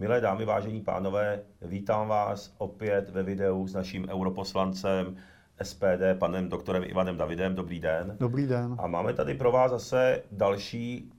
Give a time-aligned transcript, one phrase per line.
[0.00, 5.16] Milé dámy, vážení pánové, vítám vás opět ve videu s naším europoslancem
[5.62, 7.54] SPD, panem doktorem Ivanem Davidem.
[7.54, 8.16] Dobrý den.
[8.20, 8.76] Dobrý den.
[8.78, 11.12] A máme tady pro vás zase další,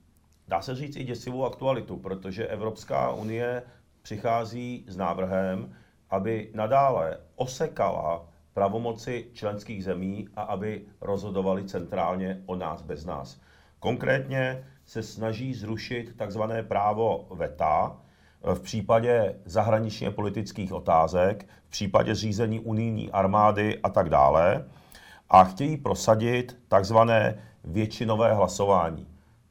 [0.48, 3.62] dá se říct i děsivou aktualitu, protože Evropská unie
[4.02, 5.74] přichází s návrhem,
[6.10, 13.40] aby nadále osekala pravomoci členských zemí a aby rozhodovali centrálně o nás bez nás.
[13.78, 17.96] Konkrétně se snaží zrušit takzvané právo VETA
[18.54, 24.64] v případě zahraničně politických otázek, v případě řízení unijní armády a tak dále
[25.30, 29.06] a chtějí prosadit takzvané většinové hlasování.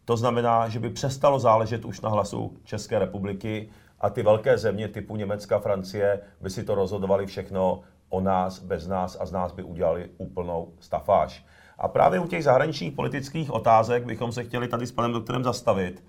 [0.06, 3.70] To znamená, že by přestalo záležet už na hlasu České republiky
[4.00, 8.88] a ty velké země typu Německa, Francie by si to rozhodovali všechno o nás, bez
[8.88, 11.46] nás a z nás by udělali úplnou stafáž.
[11.78, 16.04] A právě u těch zahraničních politických otázek bychom se chtěli tady s panem doktorem zastavit,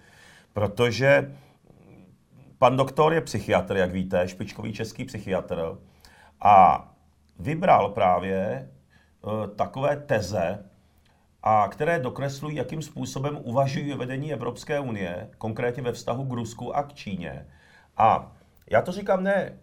[0.53, 1.37] protože
[2.59, 5.79] pan doktor je psychiatr, jak víte, špičkový český psychiatr
[6.41, 6.89] a
[7.39, 8.71] vybral právě
[9.23, 10.65] uh, takové teze,
[11.43, 16.83] a které dokreslují, jakým způsobem uvažují vedení Evropské unie, konkrétně ve vztahu k Rusku a
[16.83, 17.47] k Číně.
[17.97, 18.33] A
[18.71, 19.59] já to říkám ne,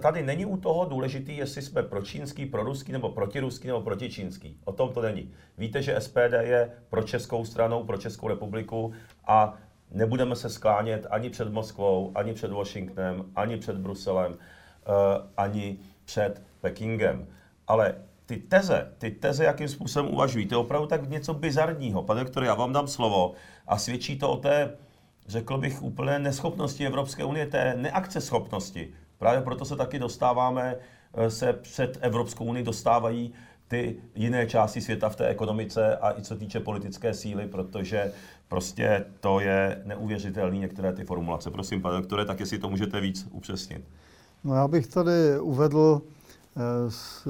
[0.00, 4.60] tady není u toho důležitý, jestli jsme pro čínský, pro ruský, nebo protiruský, nebo protičínský.
[4.64, 5.32] O tom to není.
[5.58, 8.92] Víte, že SPD je pro českou stranou, pro Českou republiku
[9.26, 9.54] a
[9.90, 14.38] nebudeme se sklánět ani před Moskvou, ani před Washingtonem, ani před Bruselem, uh,
[15.36, 17.26] ani před Pekingem.
[17.66, 17.94] Ale
[18.26, 22.02] ty teze, ty teze, jakým způsobem uvažují, to je opravdu tak něco bizarního.
[22.02, 23.32] Pane doktor, já vám dám slovo
[23.66, 24.76] a svědčí to o té,
[25.26, 28.88] řekl bych, úplné neschopnosti Evropské unie, té neakceschopnosti.
[29.18, 30.76] Právě proto se taky dostáváme,
[31.14, 33.32] eh, se před Evropskou unii dostávají
[33.68, 38.12] ty jiné části světa v té ekonomice a i co týče politické síly, protože
[38.48, 41.50] prostě to je neuvěřitelné některé ty formulace.
[41.50, 43.84] Prosím, pane doktore, tak jestli to můžete víc upřesnit.
[44.44, 46.02] No já bych tady uvedl
[46.56, 47.28] eh, z,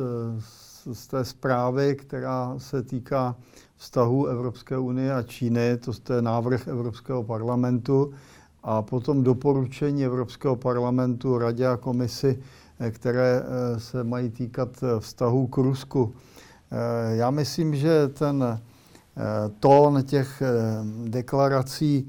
[0.92, 3.37] z té zprávy, která se týká
[3.77, 8.14] vztahu Evropské unie a Číny, to je návrh Evropského parlamentu,
[8.63, 15.47] a potom doporučení Evropského parlamentu, Radě a komisi, eh, které eh, se mají týkat vztahu
[15.47, 16.14] k Rusku.
[17.09, 18.61] Já myslím, že ten
[19.61, 20.42] tón těch
[21.05, 22.09] deklarací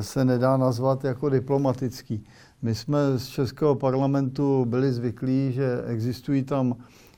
[0.00, 2.24] se nedá nazvat jako diplomatický.
[2.62, 6.76] My jsme z Českého parlamentu byli zvyklí, že existují tam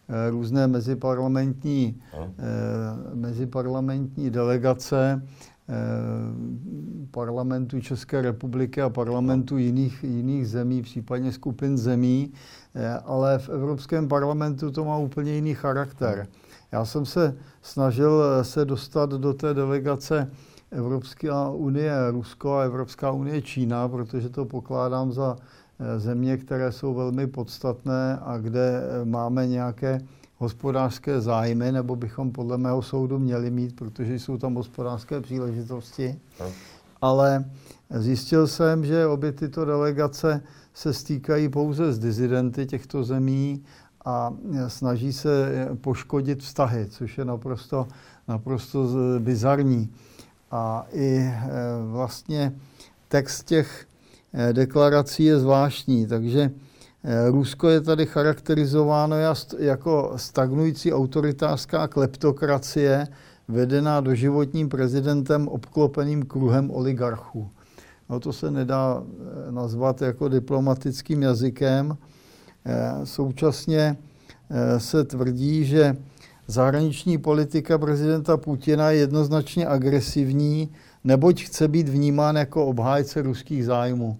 [0.08, 2.34] eh, různé meziparlamentní, eh,
[3.14, 5.59] meziparlamentní delegace eh,
[7.10, 12.32] parlamentu České republiky a parlamentu jiných, jiných zemí, případně skupin zemí,
[13.04, 16.26] ale v Evropském parlamentu to má úplně jiný charakter.
[16.72, 20.30] Já jsem se snažil se dostat do té delegace
[20.70, 25.36] Evropská unie Rusko a Evropská unie Čína, protože to pokládám za
[25.78, 30.00] eh, země, které jsou velmi podstatné a kde eh, máme nějaké
[30.40, 36.20] hospodářské zájmy, nebo bychom podle mého soudu měli mít, protože jsou tam hospodářské příležitosti.
[37.00, 37.44] Ale
[37.90, 40.42] zjistil jsem, že obě tyto delegace
[40.74, 43.64] se stýkají pouze s dizidenty těchto zemí
[44.04, 44.32] a
[44.68, 47.88] snaží se poškodit vztahy, což je naprosto,
[48.28, 49.92] naprosto bizarní.
[50.50, 51.48] A i eh,
[51.90, 52.52] vlastně
[53.08, 53.86] text těch
[54.32, 56.50] eh, deklarací je zvláštní, takže
[57.30, 59.16] Rusko je tady charakterizováno
[59.58, 63.08] jako stagnující autoritářská kleptokracie,
[63.48, 67.50] vedená doživotním prezidentem obklopeným kruhem oligarchů.
[68.08, 69.02] No to se nedá
[69.50, 71.96] nazvat jako diplomatickým jazykem.
[73.04, 73.96] Současně
[74.78, 75.96] se tvrdí, že
[76.50, 80.68] Zahraniční politika prezidenta Putina je jednoznačně agresivní,
[81.04, 84.18] neboť chce být vnímán jako obhájce ruských zájmů.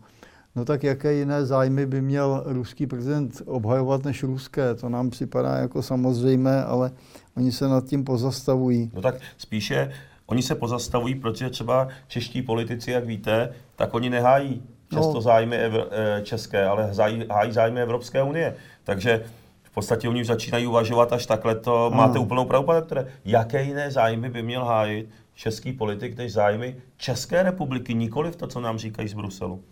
[0.56, 4.74] No tak jaké jiné zájmy by měl ruský prezident obhajovat než ruské?
[4.74, 6.90] To nám připadá jako samozřejmé, ale
[7.36, 8.90] oni se nad tím pozastavují.
[8.94, 9.92] No tak spíše
[10.30, 14.62] oni se pozastavují, protože třeba čeští politici, jak víte, tak oni nehájí
[14.94, 15.20] často no.
[15.20, 15.80] zájmy eh,
[16.22, 16.92] české, ale
[17.30, 18.54] hájí zájmy Evropské unie.
[18.84, 19.24] Takže
[19.62, 21.96] v podstatě oni už začínají uvažovat až takhle, to ano.
[21.96, 23.06] máte úplnou pravdu, pane doktore.
[23.24, 28.46] Jaké jiné zájmy by měl hájit český politik než zájmy České republiky, nikoli v to,
[28.46, 29.62] co nám říkají z Bruselu?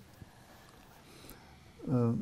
[1.89, 2.17] Eh,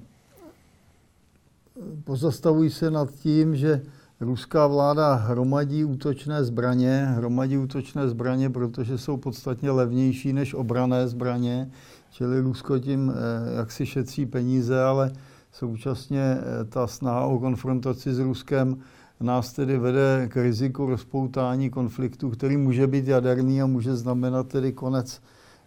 [2.04, 3.82] pozastavují se nad tím, že
[4.20, 11.70] ruská vláda hromadí útočné zbraně, hromadí útočné zbraně, protože jsou podstatně levnější než obrané zbraně,
[12.10, 15.12] čili Rusko tím eh, jak si šetří peníze, ale
[15.58, 18.76] Současně eh, ta snaha o konfrontaci s Ruskem
[19.20, 24.72] nás tedy vede k riziku rozpoutání konfliktu, který může být jaderný a může znamenat tedy
[24.72, 25.22] konec,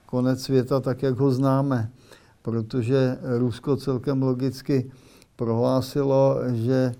[0.06, 1.90] konec světa tak, jak ho známe.
[2.50, 4.92] Protože Rusko celkem logicky
[5.36, 6.92] prohlásilo, že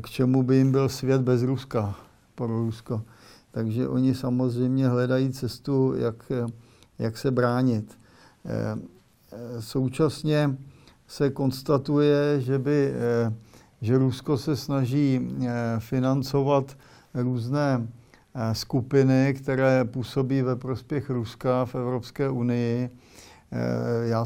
[0.00, 1.94] k čemu by jim byl svět bez Ruska,
[2.34, 3.02] pro Rusko.
[3.50, 6.32] Takže oni samozřejmě hledají cestu, jak,
[6.98, 7.98] jak se bránit.
[9.60, 10.56] Současně
[11.06, 12.94] se konstatuje, že, by,
[13.80, 15.28] že Rusko se snaží
[15.78, 16.76] financovat
[17.14, 17.88] různé
[18.38, 22.90] Eh, skupiny, které působí ve prospěch Ruska v Evropské unii.
[23.52, 24.24] Eh, já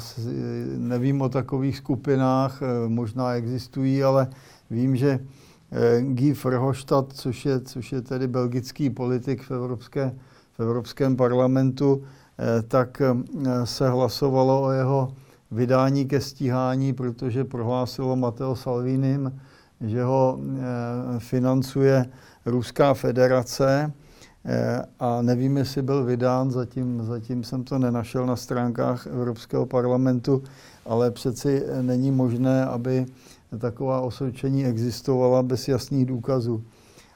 [0.77, 4.29] nevím o takových skupinách, eh, možná existují, ale
[4.71, 5.21] vím, že
[6.01, 10.15] Guy Verhofstadt, což je, což je tedy belgický politik v, Evropské,
[10.53, 12.03] v Evropském parlamentu,
[12.69, 13.03] tak
[13.65, 15.15] se hlasovalo o jeho
[15.51, 19.41] vydání ke stíhání, protože prohlásilo Matteo Salvinim,
[19.81, 20.39] že ho
[21.19, 22.07] financuje
[22.47, 23.93] Ruská federace.
[23.93, 24.10] eh,
[25.01, 30.43] a nevím, jestli byl vydán, zatím, zatím jsem to nenašel na stránkách Evropského parlamentu,
[30.87, 33.07] ale přeci není možné, aby
[33.59, 36.65] taková osvědčení existovala bez jasných důkazů.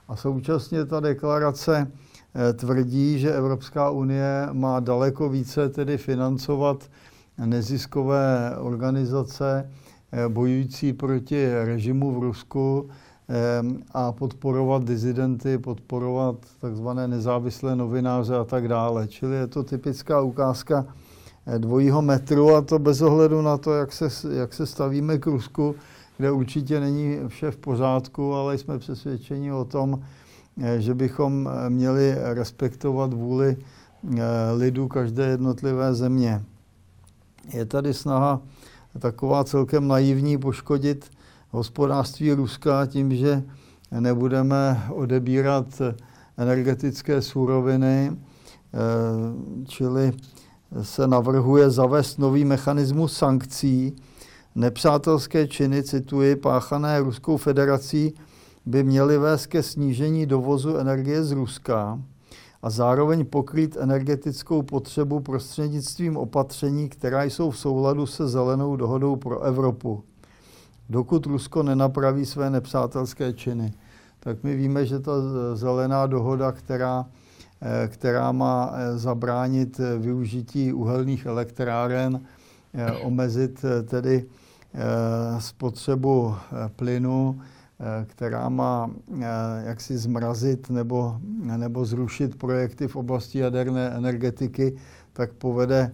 [0.09, 1.91] A současně ta deklarace
[2.35, 6.91] eh, tvrdí, že Evropská unie má daleko více tedy financovat
[7.47, 9.71] neziskové organizace
[10.13, 12.89] eh, bojující proti režimu v Rusku,
[13.93, 19.09] a podporovat dizidenty, podporovat takzvané nezávislé novináře a tak dále.
[19.09, 20.87] Čili je to typická ukázka
[21.47, 25.27] eh, dvojího metru a to bez ohledu na to, jak se, jak se stavíme k
[25.27, 25.75] Rusku,
[26.17, 30.03] kde určitě není vše v pořádku, ale jsme přesvědčeni o tom,
[30.63, 33.57] eh, že bychom eh, měli respektovat vůli
[34.57, 36.45] lidu každé jednotlivé země.
[37.53, 38.41] Je tady snaha
[38.99, 41.11] taková celkem naivní poškodit
[41.55, 43.43] hospodářství Ruska tím, že
[44.01, 45.67] nebudeme odebírat
[46.37, 48.79] energetické suroviny, eh,
[49.67, 50.13] čili
[50.83, 53.97] se navrhuje zavést nový mechanismus sankcí.
[54.55, 58.15] Nepřátelské činy, cituji, páchané Ruskou federací,
[58.67, 62.03] by měly vést ke snížení dovozu energie z Ruska
[62.63, 69.41] a zároveň pokrýt energetickou potřebu prostřednictvím opatření, která jsou v souladu se zelenou dohodou pro
[69.41, 70.05] Evropu
[70.89, 73.73] dokud Rusko nenapraví své nepřátelské činy.
[74.21, 75.13] Tak my víme, že ta
[75.55, 77.07] zelená dohoda, která,
[77.63, 82.21] eh, která má eh, zabránit eh, využití uhelných elektráren,
[83.03, 84.25] omezit tedy
[85.39, 86.35] spotřebu
[86.77, 87.41] plynu,
[88.07, 88.91] která má
[89.65, 91.17] jaksi zmrazit nebo,
[91.57, 94.77] nebo zrušit projekty v oblasti jaderné energetiky,
[95.13, 95.93] tak povede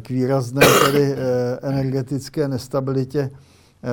[0.00, 1.14] k výrazné tedy
[1.62, 3.30] energetické nestabilitě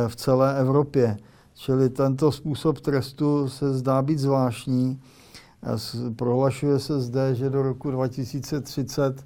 [0.08, 1.18] v celé Evropě.
[1.54, 5.02] Čili tento způsob trestu se zdá být zvláštní.
[6.16, 9.26] Prohlašuje se zde, že do roku 2030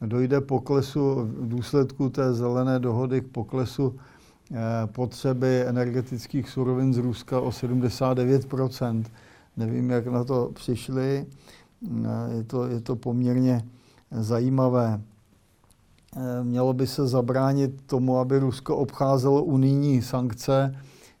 [0.00, 3.96] dojde poklesu v důsledku té zelené dohody k poklesu
[4.52, 4.56] eh,
[4.86, 9.04] potřeby energetických surovin z Ruska o 79%
[9.56, 11.26] Nevím, jak na to přišli.
[12.04, 13.64] Eh, je to, je to poměrně
[14.10, 15.00] zajímavé.
[16.16, 20.76] Eh, mělo by se zabránit tomu, aby Rusko obcházelo unijní sankce.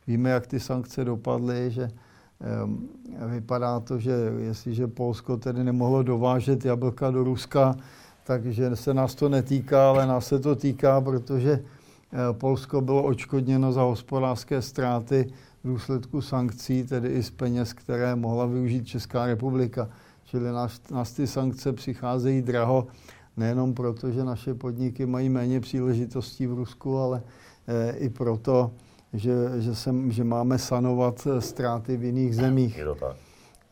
[0.06, 6.64] Víme, jak ty sankce dopadly, že eh, vypadá to, že jestliže Polsko tedy nemohlo dovážet
[6.64, 7.76] jablka do Ruska,
[8.24, 13.72] takže se nás to netýká, ale nás se to týká, protože eh, Polsko bylo očkodněno
[13.72, 15.32] za hospodářské ztráty
[15.64, 19.88] v důsledku sankcí, tedy i z peněz, které mohla využít Česká republika.
[20.24, 22.86] Čili nás, nás ty sankce přicházejí draho
[23.36, 27.22] nejenom proto, že naše podniky mají méně příležitostí v Rusku, ale
[27.66, 28.70] eh, i proto,
[29.12, 32.78] že, že, sem, že máme sanovat eh, ztráty v jiných zemích.
[32.78, 33.16] Je to tak.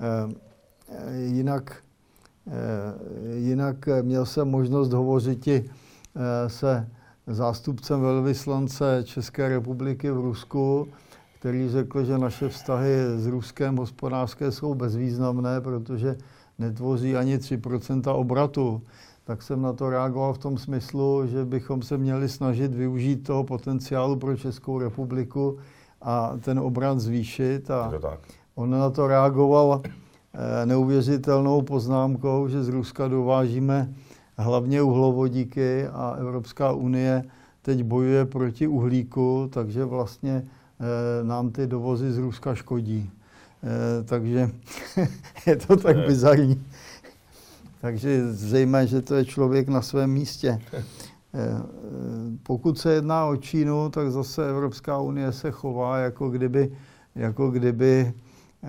[0.01, 0.35] Eh,
[1.27, 1.77] jinak,
[3.35, 5.49] jinak měl jsem možnost hovořit
[6.47, 6.89] se
[7.27, 10.89] zástupcem velvyslance České republiky v Rusku,
[11.39, 16.17] který řekl, že naše vztahy s Ruskem hospodářské jsou bezvýznamné, protože
[16.59, 18.83] netvoří ani 3% obratu
[19.31, 23.45] tak jsem na to reagoval v tom smyslu, že bychom se měli snažit využít toho
[23.45, 25.59] potenciálu pro Českou republiku
[26.03, 27.71] a ten obrat zvýšit.
[27.71, 27.93] A
[28.55, 33.95] on na to reagoval eh, neuvěřitelnou poznámkou, že z Ruska dovážíme
[34.37, 37.25] hlavně uhlovodíky a Evropská unie
[37.63, 43.11] teď bojuje proti uhlíku, takže vlastně eh, nám ty dovozy z Ruska škodí.
[43.63, 44.51] Eh, takže
[45.47, 46.65] je to tak bizarní.
[47.81, 50.61] Takže zřejmě, že to je člověk na svém místě.
[51.35, 51.63] Eh,
[52.43, 56.73] pokud se jedná o Čínu, tak zase Evropská unie se chová, jako kdyby,
[57.15, 58.13] jako kdyby
[58.63, 58.69] eh,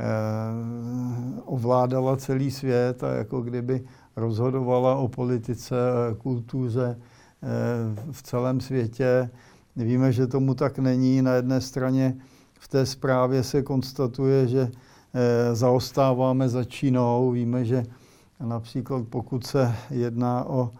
[1.46, 3.84] ovládala celý svět a jako kdyby
[4.16, 5.76] rozhodovala o politice,
[6.18, 6.98] kultuře,
[8.12, 9.30] v celém světě.
[9.76, 11.22] Víme, že tomu tak není.
[11.22, 12.18] Na jedné straně
[12.60, 14.72] v té zprávě se konstatuje, že
[15.54, 17.32] zaostáváme za Čínou.
[17.32, 17.84] Víme, že
[18.42, 20.72] například pokud se jedná o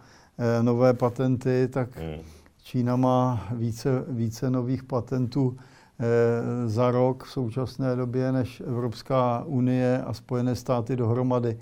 [0.62, 2.20] nové patenty, tak hmm.
[2.62, 5.56] Čína má více, více nových patentů
[6.02, 11.58] Eh, za rok v současné době než Evropská unie a Spojené státy dohromady.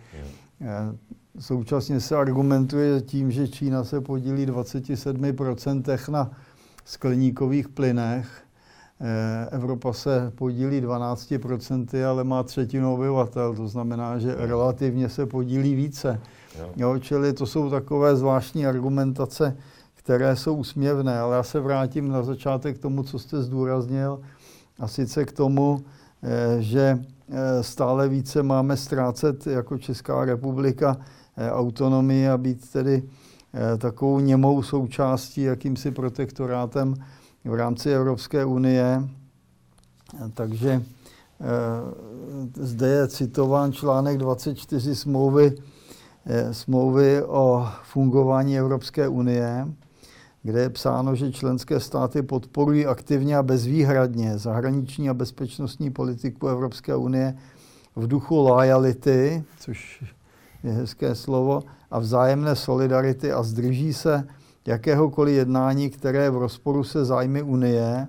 [0.61, 0.97] Eh,
[1.39, 6.31] současně se argumentuje tím, že Čína se podílí 27% na
[6.85, 8.43] skleníkových plynech.
[9.03, 15.75] Eh, Evropa se podílí 12%, ale má třetinu obyvatel, to znamená, že relativně se podílí
[15.75, 16.21] více.
[16.77, 19.57] Jo, čili to jsou takové zvláštní argumentace,
[19.95, 24.21] které jsou úsměvné, ale já se vrátím na začátek k tomu, co jste zdůraznil,
[24.79, 25.81] a sice k tomu,
[26.23, 26.99] eh, že
[27.31, 30.97] eh, stále více máme ztrácet jako Česká republika
[31.51, 33.03] autonomii a být tedy
[33.79, 36.95] takovou němou součástí, jakýmsi protektorátem
[37.45, 39.09] v rámci Evropské unie.
[40.35, 40.83] Takže
[42.55, 45.55] zde je citován článek 24 smlouvy,
[46.53, 49.69] smlouvy o fungování Evropské unie,
[50.43, 56.97] kde je psáno, že členské státy podporují aktivně a bezvýhradně zahraniční a bezpečnostní politiku Evropské
[56.97, 57.37] unie
[57.97, 60.05] v duchu loyalty, což
[60.63, 64.29] je hezké slovo, a vzájemné solidarity a zdrží se
[64.67, 68.09] jakéhokoliv jednání, které je v rozporu se zájmy Unie,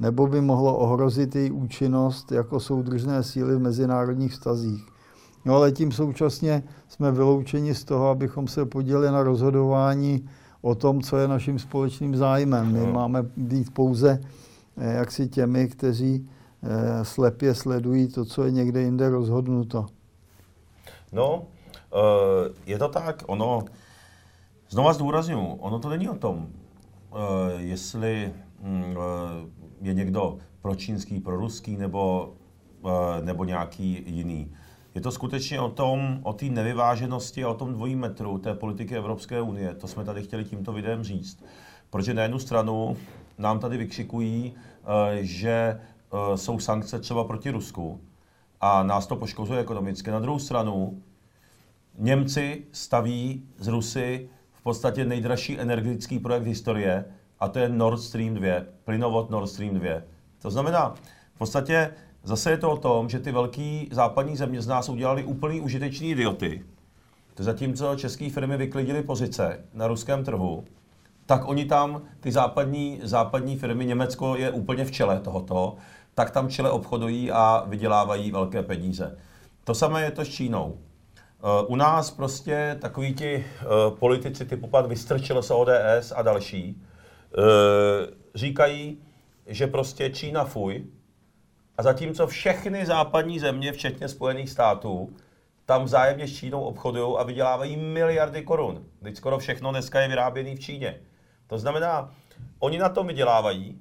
[0.00, 4.86] nebo by mohlo ohrozit její účinnost jako soudržné síly v mezinárodních vztazích.
[5.44, 10.28] No ale tím současně jsme vyloučeni z toho, abychom se podělili na rozhodování
[10.62, 12.72] o tom, co je naším společným zájmem.
[12.72, 12.92] My no.
[12.92, 14.20] máme být pouze
[14.76, 16.28] eh, jaksi těmi, kteří
[16.62, 19.86] eh, slepě sledují to, co je někde jinde rozhodnuto.
[21.12, 21.42] No,
[21.94, 23.64] eh, je to tak, ono,
[24.70, 26.48] znova zdůraznuju, ono to není o tom,
[27.56, 28.96] jestli hm,
[29.80, 32.34] je někdo pročínský, proruský nebo,
[33.22, 34.52] nebo nějaký jiný.
[34.94, 38.96] Je to skutečně o tom, o té nevyváženosti a o tom dvojí metru té politiky
[38.96, 39.74] Evropské unie.
[39.74, 41.44] To jsme tady chtěli tímto videem říct.
[41.90, 42.96] Protože na jednu stranu
[43.38, 48.00] nám tady vykřikují, eh, že eh, jsou sankce třeba proti Rusku
[48.60, 50.10] a nás to poškozuje ekonomicky.
[50.10, 51.02] Na druhou stranu
[51.98, 54.28] Němci staví z Rusy
[54.60, 57.04] v podstatě nejdražší energetický projekt historie
[57.40, 59.90] a to je Nord Stream 2, plynovod Nord Stream 2.
[60.42, 60.94] To znamená,
[61.34, 61.90] v podstatě
[62.24, 66.10] Zase je to o tom, že ty velké západní země z nás udělali úplný užitečný
[66.10, 66.64] idioty.
[67.34, 70.64] To zatímco české firmy vyklidily pozice na ruském trhu,
[71.26, 75.76] tak oni tam, ty západní, západní firmy, Německo je úplně v čele tohoto,
[76.14, 79.16] tak tam čele obchodují a vydělávají velké peníze.
[79.64, 80.78] To samé je to s Čínou.
[81.42, 83.64] Eh, u nás prostě takoví ti eh,
[83.98, 86.82] politici typu pan Vystrčil z ODS a další
[87.38, 89.02] eh, říkají,
[89.46, 90.86] že prostě Čína fuj,
[91.78, 95.16] a zatímco všechny západní země, včetně Spojených států,
[95.66, 98.84] tam vzájemně s Čínou obchodují a vydělávají miliardy korun.
[99.02, 101.00] Teď skoro všechno dneska je vyráběné v Číně.
[101.46, 102.14] To znamená,
[102.58, 103.80] oni na tom vydělávají,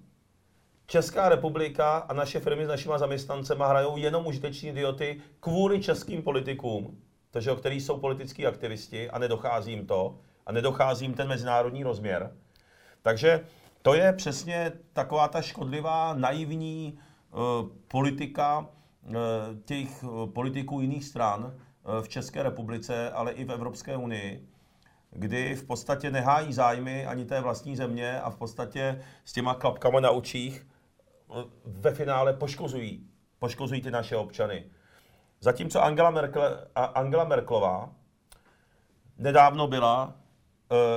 [0.88, 6.98] Česká republika a naše firmy s našimi zaměstnancema hrajou jenom užiteční idioty kvůli českým politikům,
[7.32, 11.84] takže o kterých jsou politický aktivisti a nedochází jim to a nedochází jim ten mezinárodní
[11.84, 12.36] rozměr.
[13.02, 13.46] Takže
[13.82, 17.00] to je přesně taková ta škodlivá, naivní
[17.34, 18.70] Eh, politika
[19.08, 19.12] eh,
[19.66, 21.60] těch eh, politiků jiných stran
[22.02, 24.48] v České republice, ale i v Evropské unii,
[25.12, 30.00] kdy v podstatě nehájí zájmy ani té vlastní země a v podstatě s těma klapkama
[30.00, 30.68] na očích
[31.66, 33.08] ve finále poškozují,
[33.40, 34.66] poškozují ty naše občany.
[35.42, 37.90] Zatímco Angela, Merkel, Angela Merklová
[39.18, 40.06] nedávno byla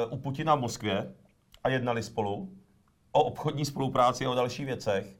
[0.08, 1.14] uh, u Putina v Moskvě
[1.64, 2.52] a jednali spolu
[3.12, 5.16] o obchodní spolupráci a o dalších věcech,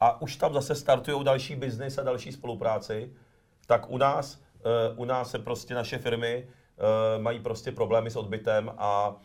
[0.00, 3.12] a už tam zase startují další biznis a další spolupráci,
[3.66, 8.16] tak u nás, uh, u nás se prostě naše firmy uh, mají prostě problémy s
[8.16, 9.16] odbytem a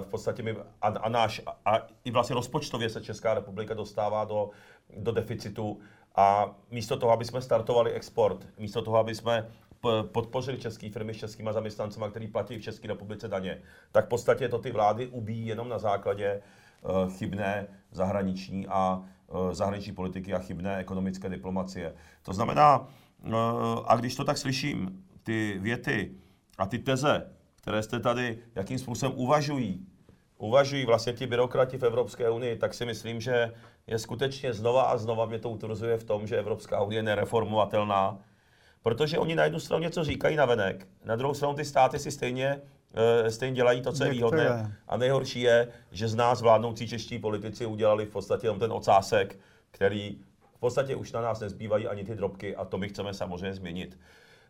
[0.00, 4.24] v podstatě my, a, a náš, a, a i vlastně rozpočtově se Česká republika dostává
[4.24, 4.50] do,
[4.96, 5.80] do deficitu
[6.16, 9.48] a místo toho, aby jsme startovali export, místo toho, aby jsme
[10.02, 14.48] podpořili české firmy s českýma zaměstnancema, který platí v České republice daně, tak v podstatě
[14.48, 16.42] to ty vlády ubíjí jenom na základě
[16.82, 19.04] uh, chybné zahraniční a
[19.34, 21.94] Eh, zahraniční politiky a chybné ekonomické diplomacie.
[22.22, 22.88] To znamená,
[23.24, 23.30] eh,
[23.86, 26.14] a když to tak slyším, ty věty
[26.58, 29.86] a ty teze, které jste tady, jakým způsobem uvažují,
[30.44, 33.52] uvažují vlastně ti byrokrati v Evropské unii, tak si myslím, že
[33.86, 38.18] je skutečně znova a znova mě to utvrzuje v tom, že Evropská unie je nereformovatelná,
[38.82, 42.10] protože oni na jednu stranu něco říkají na venek, na druhou stranu ty státy si
[42.10, 42.60] stejně
[42.94, 44.76] e, stejně dělají to, co je výhodné.
[44.88, 49.38] A nejhorší je, že z nás vládnoucí čeští politici udělali v podstatě jenom ten ocásek,
[49.70, 50.18] který
[50.56, 53.98] v podstatě už na nás nezbývají ani ty drobky a to my chceme samozřejmě změnit.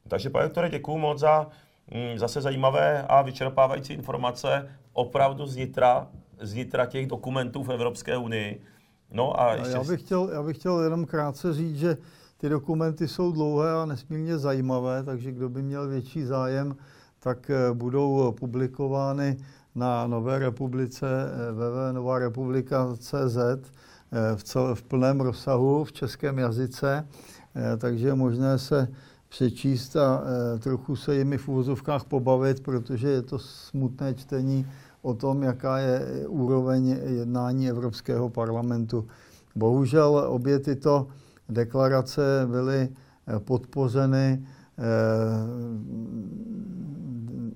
[0.09, 1.51] Takže pane doktore, děkuji moc za
[2.17, 6.09] zase zajímavé a vyčerpávající informace opravdu z nitra,
[6.41, 8.61] z nitra těch dokumentů v Evropské unii.
[9.13, 9.73] No a ještě...
[9.73, 11.97] já, bych chtěl, já bych chtěl jenom krátce říct, že
[12.37, 16.77] ty dokumenty jsou dlouhé a nesmírně zajímavé, takže kdo by měl větší zájem,
[17.19, 19.37] tak eh, budou publikovány
[19.75, 23.61] na Nové republice eh, www.novarepublika.cz eh,
[24.37, 27.09] v, cel, v plném rozsahu v českém jazyce,
[27.79, 28.89] takže je možné se
[29.35, 30.23] přečíst a
[30.59, 34.67] trochu se jimi v úvozovkách pobavit, protože je to smutné čtení
[35.03, 39.07] o tom, jaká je úroveň jednání Evropského parlamentu.
[39.57, 41.07] Bohužel obě tyto
[41.49, 42.89] deklarace byly
[43.39, 44.47] podpořeny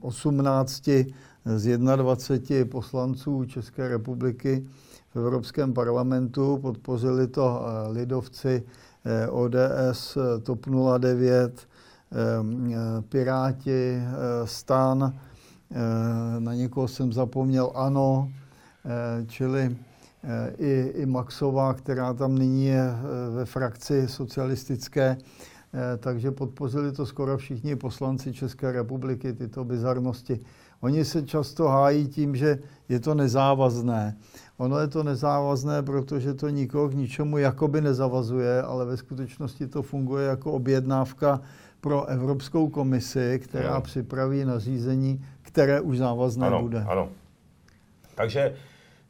[0.01, 0.89] 18
[1.45, 4.67] z 21 poslanců České republiky
[5.15, 6.59] v Evropském parlamentu.
[6.63, 8.63] Podpořili to lidovci
[9.31, 10.67] ODS, TOP
[10.99, 11.68] 09, eh,
[13.09, 14.03] Piráti,
[14.45, 15.19] STAN,
[16.39, 18.33] na někoho jsem zapomněl, ANO,
[19.27, 19.77] čili
[20.59, 22.95] i, i Maxová, která tam nyní je
[23.31, 25.17] ve frakci socialistické,
[25.75, 30.41] Eh, takže podpořili to skoro všichni poslanci České republiky, tyto bizarnosti.
[30.81, 34.17] Oni se často hájí tím, že je to nezávazné.
[34.57, 39.83] Ono je to nezávazné, protože to nikoho k ničemu jakoby nezavazuje, ale ve skutečnosti to
[39.83, 41.41] funguje jako objednávka
[41.81, 43.81] pro Evropskou komisi, která ano.
[43.81, 46.85] připraví nařízení, které už závazné ano, bude.
[46.89, 47.09] Ano.
[48.15, 48.57] Takže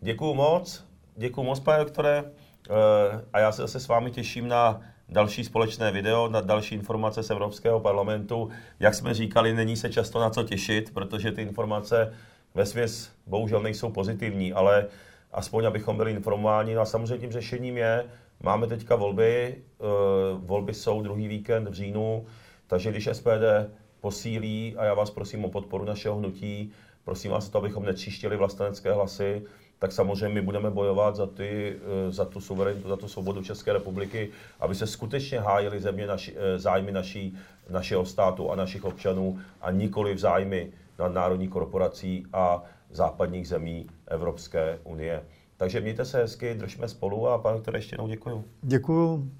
[0.00, 0.84] děkuji moc,
[1.16, 5.92] děkuji moc, pane doktore, eh, a já se zase s vámi těším na další společné
[5.92, 8.48] video, na další informace z Evropského parlamentu.
[8.80, 12.12] Jak jsme říkali, není se často na co těšit, protože ty informace
[12.54, 14.86] ve svěs bohužel nejsou pozitivní, ale
[15.32, 16.74] aspoň abychom byli informováni.
[16.74, 18.04] No a samozřejmě tím řešením je,
[18.42, 19.84] máme teďka volby, eh,
[20.38, 22.26] volby jsou druhý víkend v říjnu,
[22.68, 26.72] takže když SPD posílí, a já vás prosím o podporu našeho hnutí,
[27.04, 29.42] prosím vás o to, abychom netříštili vlastenecké hlasy,
[29.78, 33.72] tak samozřejmě my budeme bojovat za, ty, eh, za tu suverenitu, za tu svobodu České
[33.72, 37.38] republiky, aby se skutečně hájili země naši, eh, zájmy naší,
[37.70, 44.78] našeho státu a našich občanů a nikoli v zájmy nadnárodních korporací a západních zemí Evropské
[44.84, 45.24] unie.
[45.56, 48.44] Takže mějte se hezky, držme spolu a pane, které ještě jednou děkuju.
[48.62, 49.30] Děkuju.